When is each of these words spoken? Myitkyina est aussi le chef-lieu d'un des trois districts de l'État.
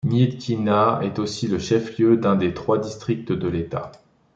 Myitkyina 0.03 1.01
est 1.03 1.19
aussi 1.19 1.47
le 1.47 1.59
chef-lieu 1.59 2.17
d'un 2.17 2.35
des 2.35 2.55
trois 2.55 2.79
districts 2.79 3.31
de 3.33 3.47
l'État. 3.47 3.91